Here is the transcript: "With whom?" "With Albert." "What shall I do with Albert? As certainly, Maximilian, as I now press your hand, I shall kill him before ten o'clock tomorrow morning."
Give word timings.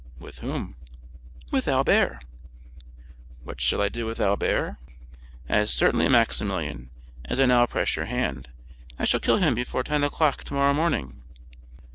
"With 0.17 0.39
whom?" 0.39 0.77
"With 1.51 1.67
Albert." 1.67 2.25
"What 3.43 3.61
shall 3.61 3.83
I 3.83 3.89
do 3.89 4.07
with 4.07 4.19
Albert? 4.19 4.77
As 5.47 5.71
certainly, 5.71 6.09
Maximilian, 6.09 6.89
as 7.25 7.39
I 7.39 7.45
now 7.45 7.67
press 7.67 7.95
your 7.95 8.05
hand, 8.05 8.49
I 8.97 9.05
shall 9.05 9.19
kill 9.19 9.37
him 9.37 9.53
before 9.53 9.83
ten 9.83 10.03
o'clock 10.03 10.43
tomorrow 10.43 10.73
morning." 10.73 11.21